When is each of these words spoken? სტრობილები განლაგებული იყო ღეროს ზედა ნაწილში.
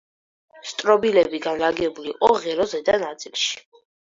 სტრობილები 0.69 1.41
განლაგებული 1.43 2.09
იყო 2.15 2.31
ღეროს 2.47 2.75
ზედა 2.75 2.99
ნაწილში. 3.07 3.65